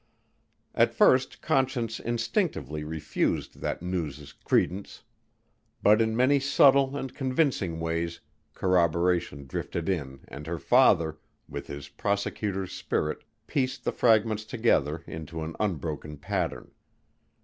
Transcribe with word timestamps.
At 0.73 0.95
first 0.95 1.43
Conscience 1.43 1.99
instinctively 1.99 2.83
refused 2.83 3.59
that 3.59 3.83
news 3.83 4.33
credence, 4.43 5.03
but 5.83 6.01
in 6.01 6.17
many 6.17 6.39
subtle 6.39 6.97
and 6.97 7.13
convincing 7.13 7.79
ways 7.79 8.19
corroboration 8.55 9.45
drifted 9.45 9.87
in 9.87 10.21
and 10.27 10.47
her 10.47 10.57
father, 10.57 11.19
with 11.47 11.67
his 11.67 11.87
prosecutor's 11.87 12.71
spirit, 12.73 13.23
pieced 13.45 13.83
the 13.83 13.91
fragments 13.91 14.43
together 14.43 15.03
into 15.05 15.43
an 15.43 15.55
unbroken 15.59 16.17
pattern. 16.17 16.71